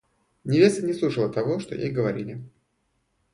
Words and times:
Невеста 0.45 0.83
не 0.83 0.93
слушала 0.93 1.29
того, 1.31 1.59
что 1.59 1.75
ей 1.75 1.91
говорили. 1.91 2.49